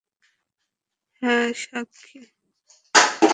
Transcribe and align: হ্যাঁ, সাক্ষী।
হ্যাঁ, 1.21 1.47
সাক্ষী। 1.61 2.19